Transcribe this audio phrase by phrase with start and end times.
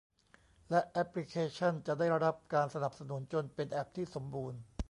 [0.69, 4.59] และแอปพลิเคชั่นจะได้รับการสนับสนุนจนเป็นแอปที่สมบูรณ์